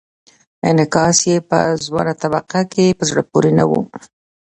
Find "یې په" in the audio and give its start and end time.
1.29-1.57